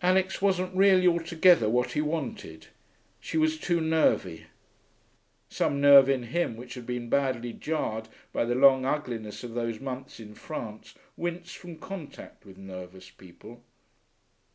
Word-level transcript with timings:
Alix 0.00 0.40
wasn't 0.40 0.74
really 0.74 1.06
altogether 1.06 1.68
what 1.68 1.92
he 1.92 2.00
wanted. 2.00 2.68
She 3.20 3.36
was 3.36 3.58
too 3.58 3.78
nervy. 3.78 4.46
Some 5.50 5.82
nerve 5.82 6.08
in 6.08 6.22
him 6.22 6.56
which 6.56 6.72
had 6.76 6.86
been 6.86 7.10
badly 7.10 7.52
jarred 7.52 8.08
by 8.32 8.46
the 8.46 8.54
long 8.54 8.86
ugliness 8.86 9.44
of 9.44 9.52
those 9.52 9.78
months 9.78 10.18
in 10.18 10.34
France 10.34 10.94
winced 11.14 11.58
from 11.58 11.76
contact 11.76 12.46
with 12.46 12.56
nervous 12.56 13.10
people. 13.10 13.62